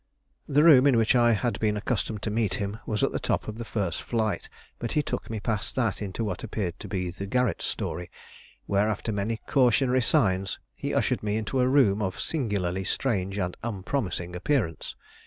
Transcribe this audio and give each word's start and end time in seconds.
The 0.47 0.63
room 0.63 0.87
in 0.87 0.97
which 0.97 1.15
I 1.15 1.33
had 1.33 1.59
been 1.59 1.77
accustomed 1.77 2.23
to 2.23 2.31
meet 2.31 2.55
him 2.55 2.79
was 2.87 3.03
at 3.03 3.11
the 3.11 3.19
top 3.19 3.47
of 3.47 3.59
the 3.59 3.63
first 3.63 4.01
flight, 4.01 4.49
but 4.79 4.93
he 4.93 5.03
took 5.03 5.29
me 5.29 5.39
past 5.39 5.75
that 5.75 6.01
into 6.01 6.23
what 6.23 6.43
appeared 6.43 6.79
to 6.79 6.87
be 6.87 7.11
the 7.11 7.27
garret 7.27 7.61
story, 7.61 8.09
where, 8.65 8.89
after 8.89 9.11
many 9.11 9.37
cautionary 9.45 10.01
signs, 10.01 10.57
he 10.73 10.91
ushered 10.95 11.21
me 11.21 11.37
into 11.37 11.59
a 11.59 11.67
room 11.69 12.01
of 12.01 12.19
singularly 12.19 12.83
strange 12.83 13.37
and 13.37 13.55
unpromising 13.63 14.35
appearance. 14.35 14.95